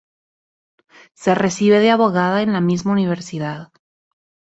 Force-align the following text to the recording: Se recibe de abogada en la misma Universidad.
Se 1.13 1.35
recibe 1.35 1.77
de 1.79 1.91
abogada 1.91 2.41
en 2.41 2.53
la 2.53 2.59
misma 2.59 2.91
Universidad. 2.93 3.71